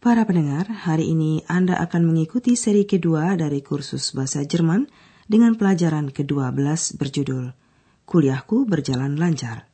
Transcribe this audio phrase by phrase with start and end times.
[0.00, 4.88] Para pendengar, hari ini Anda akan mengikuti seri kedua dari kursus bahasa Jerman
[5.28, 7.52] dengan pelajaran ke-12 berjudul
[8.08, 9.68] Kuliahku berjalan lancar.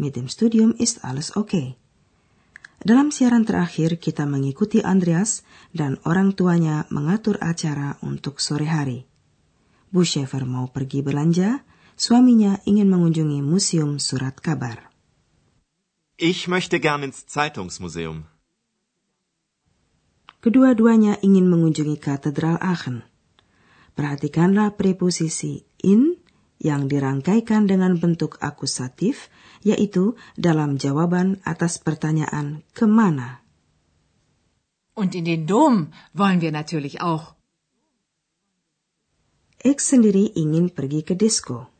[0.00, 1.76] Mit dem Studium ist alles okay.
[2.80, 5.44] Dalam siaran terakhir kita mengikuti Andreas
[5.76, 9.04] dan orang tuanya mengatur acara untuk sore hari.
[9.92, 11.60] Bu Schaefer mau pergi belanja,
[11.92, 14.88] suaminya ingin mengunjungi museum surat kabar.
[16.16, 18.31] Ich möchte gern ins Zeitungsmuseum.
[20.42, 23.06] Kedua-duanya ingin mengunjungi katedral Aachen.
[23.94, 26.18] Perhatikanlah preposisi in
[26.58, 29.30] yang dirangkaikan dengan bentuk akusatif,
[29.62, 33.46] yaitu dalam jawaban atas pertanyaan ke mana.
[34.98, 37.38] Und in den Dom wollen wir natürlich auch.
[39.62, 41.70] X sendiri ingin pergi ke disco.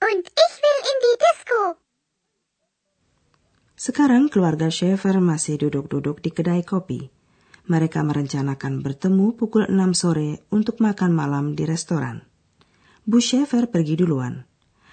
[0.00, 1.60] Und ich will in die Disco.
[3.82, 7.10] Sekarang keluarga Schaefer masih duduk-duduk di kedai kopi.
[7.66, 12.22] Mereka merencanakan bertemu pukul 6 sore untuk makan malam di restoran.
[13.02, 14.46] Bu Schaefer pergi duluan.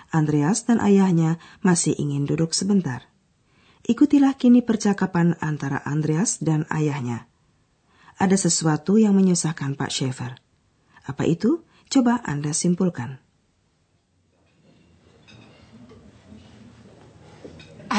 [0.09, 3.05] Andreas dan ayahnya masih ingin duduk sebentar.
[3.85, 7.29] Ikutilah kini percakapan antara Andreas dan ayahnya.
[8.17, 10.41] Ada sesuatu yang menyusahkan Pak Schaefer.
[11.05, 11.61] Apa itu?
[11.93, 13.21] Coba Anda simpulkan.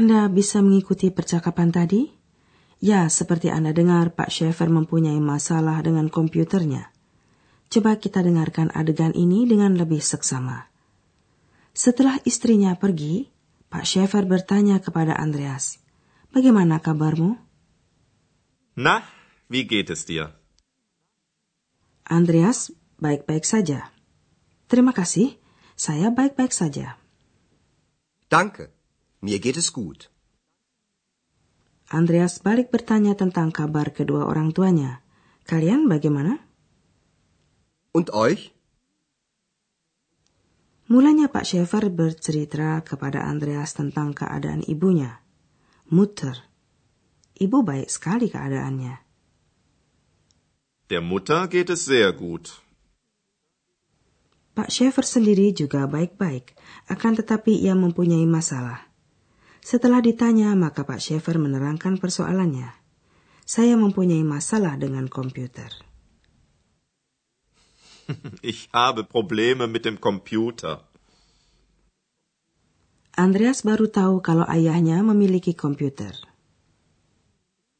[0.00, 2.08] Anda bisa mengikuti percakapan tadi?
[2.80, 6.88] Ya, seperti Anda dengar, Pak Schaefer mempunyai masalah dengan komputernya.
[7.68, 10.72] Coba kita dengarkan adegan ini dengan lebih seksama.
[11.76, 13.28] Setelah istrinya pergi,
[13.68, 15.76] Pak Schaefer bertanya kepada Andreas,
[16.32, 17.36] Bagaimana kabarmu?
[18.80, 19.04] Na,
[19.52, 20.32] wie geht es dir?
[22.08, 23.92] Andreas, baik-baik saja.
[24.64, 25.36] Terima kasih,
[25.76, 26.96] saya baik-baik saja.
[28.32, 28.72] Danke,
[29.20, 30.08] mir geht es gut.
[31.90, 35.02] Andreas balik bertanya tentang kabar kedua orang tuanya.
[35.44, 36.38] Kalian bagaimana?
[37.90, 38.54] Und euch?
[40.90, 45.22] Mulanya Pak Schaefer bercerita kepada Andreas tentang keadaan ibunya.
[45.90, 46.34] Mutter.
[47.38, 48.94] Ibu baik sekali keadaannya.
[50.90, 52.58] Der Mutter geht es sehr gut.
[54.54, 56.58] Pak Schaefer sendiri juga baik-baik,
[56.90, 58.89] akan tetapi ia mempunyai masalah.
[59.70, 62.74] Setelah ditanya, maka Pak Schaefer menerangkan persoalannya.
[63.46, 65.70] Saya mempunyai masalah dengan komputer.
[68.42, 70.82] Ich habe Probleme mit dem Computer.
[73.14, 76.18] Andreas baru tahu kalau ayahnya memiliki komputer.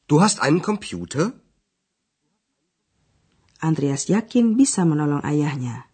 [0.07, 1.35] Du hast einen Computer?
[3.59, 5.91] Andreas yakin bisa menolong ayahnya.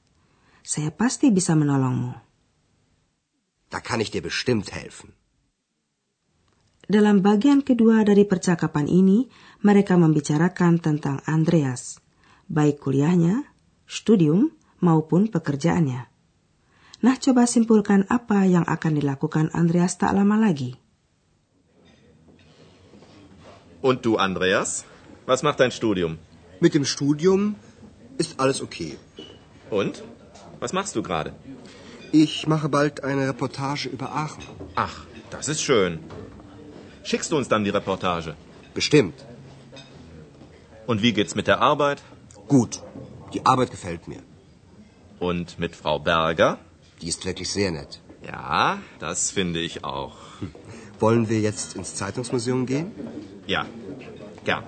[0.62, 2.13] Saya pasti bisa menolongmu.
[3.74, 5.18] Da kann ich dir bestimmt helfen.
[6.88, 9.28] Dalam bagian kedua dari percakapan ini,
[9.59, 12.00] mereka membicarakan tentang Andreas,
[12.48, 13.44] baik kuliahnya,
[13.84, 16.08] studium, maupun pekerjaannya.
[17.03, 20.80] Nah, coba simpulkan apa yang akan dilakukan Andreas tak lama lagi.
[23.83, 24.88] Und du, Andreas?
[25.28, 26.18] Was macht dein Studium?
[26.63, 27.60] Mit dem Studium
[28.18, 28.98] ist alles okay.
[29.69, 30.01] Und?
[30.63, 31.36] Was machst du gerade?
[32.12, 34.42] Ich mache bald eine Reportage über Aachen.
[34.74, 36.00] Ach, das ist schön.
[37.09, 38.36] Schickst du uns dann die Reportage?
[38.74, 39.18] Bestimmt.
[40.88, 42.01] Und wie geht's mit der Arbeit?
[42.48, 42.81] Gut.
[43.33, 44.21] Die Arbeit gefällt mir.
[45.19, 46.59] Und mit Frau Berger?
[47.01, 48.01] Die ist wirklich sehr nett.
[48.31, 50.15] Ja, das finde ich auch.
[51.00, 52.92] Wollen wir jetzt ins Zeitungsmuseum gehen?
[53.45, 53.65] Ja,
[54.44, 54.63] gern.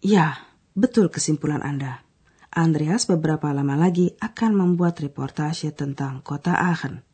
[0.00, 0.36] Ya,
[0.74, 1.98] betul kesimpulan Anda.
[2.50, 7.09] Andreas beberapa lama lagi akan membuat reportase tentang kota Aachen.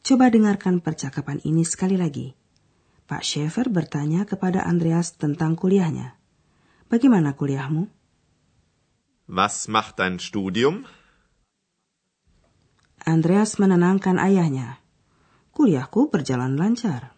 [0.00, 2.32] Coba dengarkan percakapan ini sekali lagi.
[3.04, 6.16] Pak Schaefer bertanya kepada Andreas tentang kuliahnya.
[6.88, 7.90] Bagaimana kuliahmu?
[9.30, 10.88] Was macht dein Studium?
[13.04, 14.82] Andreas menenangkan ayahnya.
[15.54, 17.14] Kuliahku berjalan lancar.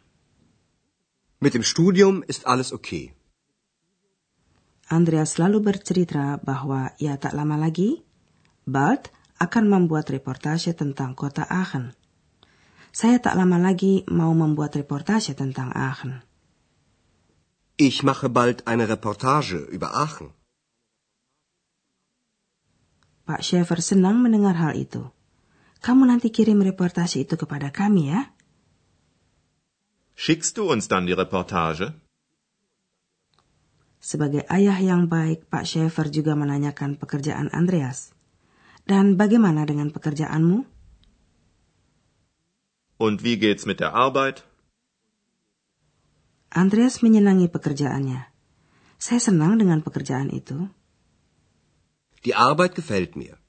[1.42, 3.14] Mit dem Studium ist alles okay.
[4.92, 8.04] Andreas lalu bercerita bahwa ia tak lama lagi,
[8.68, 9.08] bald
[9.40, 11.96] akan membuat reportase tentang kota Aachen.
[12.92, 16.20] Saya tak lama lagi mau membuat reportase tentang Aachen.
[17.80, 20.36] Ich mache bald eine Reportage über Aachen.
[23.24, 25.08] Pak Schaefer senang mendengar hal itu.
[25.80, 28.28] Kamu nanti kirim reportase itu kepada kami ya.
[30.12, 31.96] Schickst du uns dann die Reportage?
[34.02, 38.12] Sebagai ayah yang baik, Pak Schaefer juga menanyakan pekerjaan Andreas.
[38.84, 40.71] Dan bagaimana dengan pekerjaanmu?
[43.02, 44.46] Und wie geht's mit der Arbeit?
[46.54, 48.30] Andreas menyenangi pekerjaannya.
[49.02, 50.70] Saya senang dengan pekerjaan itu.
[52.22, 53.42] Die Arbeit gefällt mir.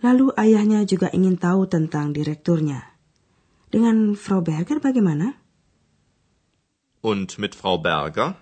[0.00, 2.80] Lalu ayahnya juga ingin tahu tentang direkturnya.
[3.68, 5.36] Dengan Frau Berger bagaimana?
[7.04, 8.40] Und mit Frau Berger?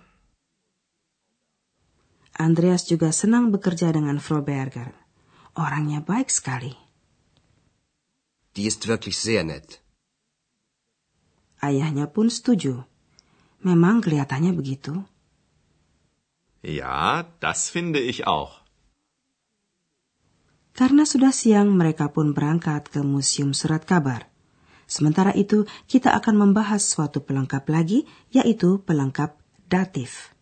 [2.39, 4.95] Andreas juga senang bekerja dengan Frau Berger.
[5.59, 6.90] Orangnya baik sekali.
[8.57, 9.79] Die ist wirklich sehr nett.
[11.61, 12.83] Ayahnya pun setuju.
[13.61, 15.05] Memang kelihatannya begitu.
[16.65, 18.61] Ja, das finde ich auch.
[20.73, 24.33] Karena sudah siang, mereka pun berangkat ke Museum Surat Kabar.
[24.89, 29.37] Sementara itu, kita akan membahas suatu pelengkap lagi, yaitu pelengkap
[29.69, 30.33] datif.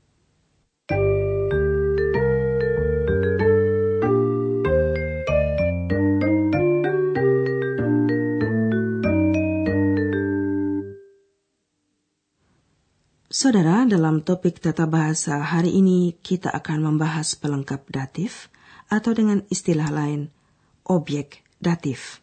[13.38, 18.50] Saudara, dalam topik tata bahasa hari ini kita akan membahas pelengkap datif
[18.90, 20.34] atau dengan istilah lain
[20.82, 22.18] objek datif.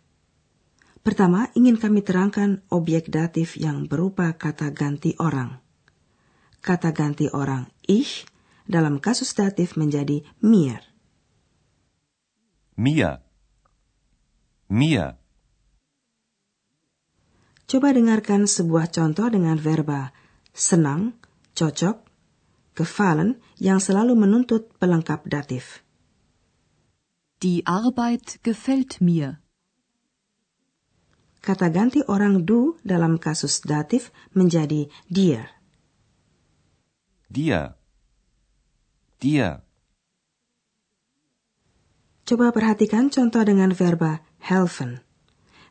[1.08, 5.64] Pertama, ingin kami terangkan objek datif yang berupa kata ganti orang.
[6.60, 8.28] Kata ganti orang ich
[8.68, 10.84] dalam kasus datif menjadi mir.
[12.76, 13.24] Mir.
[14.68, 15.16] Mir.
[17.72, 20.12] Coba dengarkan sebuah contoh dengan verba
[20.56, 21.20] senang,
[21.52, 22.00] cocok,
[22.74, 25.84] gefallen yang selalu menuntut pelengkap datif.
[27.44, 29.44] Die Arbeit gefällt mir.
[31.44, 35.46] Kata ganti orang du dalam kasus datif menjadi dir.
[37.30, 37.78] Dir.
[39.22, 39.62] Dir.
[42.26, 45.06] Coba perhatikan contoh dengan verba helfen.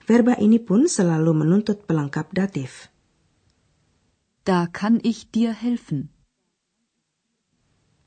[0.06, 2.94] Verba ini pun selalu menuntut pelengkap datif.
[4.44, 6.12] Da kann ich dir helfen.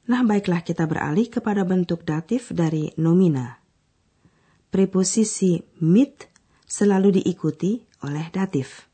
[0.05, 3.57] Nah, baiklah kita beralih kepada bentuk datif dari nomina.
[4.69, 6.29] Preposisi mit
[6.69, 8.85] selalu diikuti oleh datif.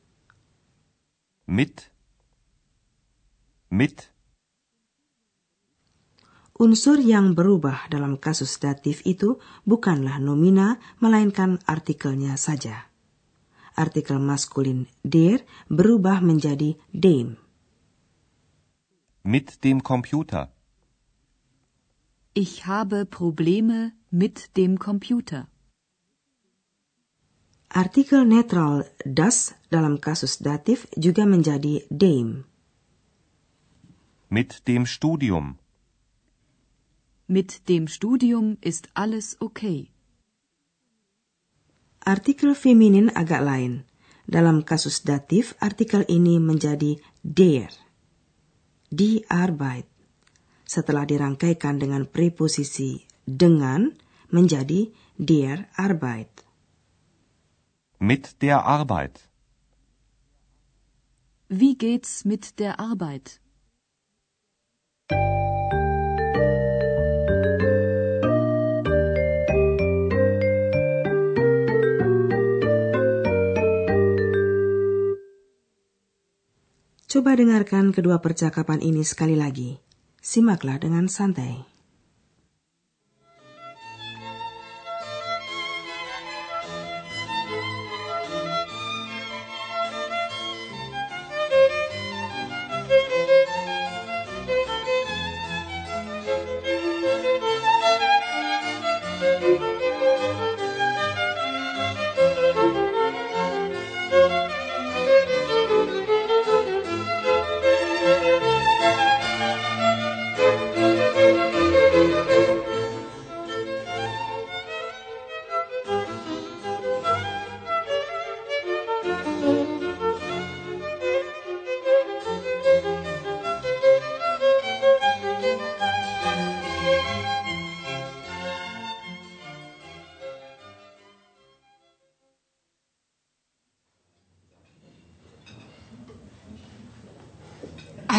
[1.51, 1.91] Mit.
[3.75, 4.07] Mit.
[6.63, 9.35] Unsur yang berubah dalam kasus datif itu
[9.67, 12.92] bukanlah nomina, melainkan artikelnya saja
[13.75, 17.37] artikel maskulin der berubah menjadi dem.
[19.23, 20.51] Mit dem Computer.
[22.33, 25.47] Ich habe Probleme mit dem Computer.
[27.69, 32.45] Artikel netral das dalam kasus datif juga menjadi dem.
[34.29, 35.57] Mit dem Studium.
[37.27, 39.92] Mit dem Studium ist alles okay.
[42.03, 43.87] Artikel feminin agak lain.
[44.27, 47.71] Dalam kasus datif, artikel ini menjadi der.
[48.91, 49.87] Die Arbeit.
[50.67, 53.95] Setelah dirangkaikan dengan preposisi dengan,
[54.35, 56.43] menjadi der Arbeit.
[58.03, 59.23] Mit der Arbeit.
[61.47, 63.39] Wie geht's mit der Arbeit?
[77.13, 79.77] Coba dengarkan kedua percakapan ini sekali lagi.
[80.17, 81.72] Simaklah dengan santai.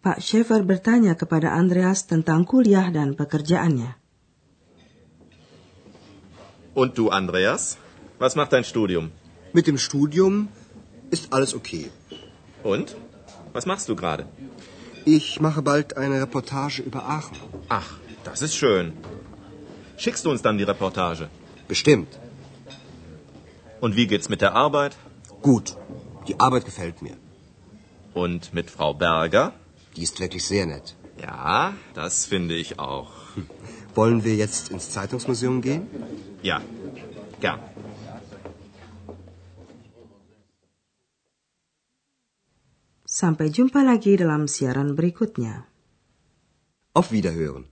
[0.00, 4.00] Pak Schaefer bertanya kepada Andreas tentang kuliah dan pekerjaannya.
[6.72, 7.76] Und du, Andreas?
[8.16, 9.12] Was macht dein Studium?
[9.52, 10.48] Mit dem Studium
[11.12, 11.92] ist alles okay.
[12.64, 12.96] Und?
[13.52, 14.24] Was machst du gerade?
[15.04, 17.36] Ich mache bald eine Reportage über Aachen.
[17.68, 18.96] Ach, das ist schön.
[20.00, 21.28] Schickst du uns dann die Reportage?
[21.68, 22.16] Bestimmt.
[23.84, 24.96] Und wie geht's mit der Arbeit?
[25.42, 25.76] Gut.
[26.28, 27.16] Die Arbeit gefällt mir.
[28.14, 29.52] Und mit Frau Berger?
[29.96, 30.96] Die ist wirklich sehr nett.
[31.20, 33.12] Ja, das finde ich auch.
[33.94, 35.86] Wollen wir jetzt ins Zeitungsmuseum gehen?
[36.42, 36.62] Ja,
[37.40, 37.60] gern.
[43.04, 45.66] Sampai jumpa lagi dalam siaran berikutnya.
[46.94, 47.66] Auf Wiederhören.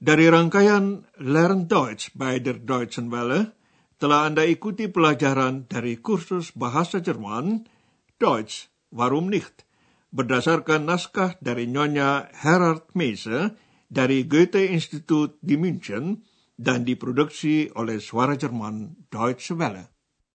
[0.00, 3.52] Dari rangkaian Learn Deutsch bei der Deutschen Welle,
[4.00, 7.68] telah Anda ikuti pelajaran dari kursus bahasa Jerman,
[8.16, 9.68] Deutsch, warum nicht,
[10.10, 13.54] berdasarkan naskah dari Nyonya Herard Meise
[13.90, 16.22] dari Goethe Institut di München
[16.54, 19.99] dan diproduksi oleh Suara Jerman Deutsche Welle.